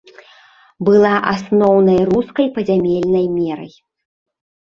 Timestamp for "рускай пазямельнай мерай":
2.11-3.71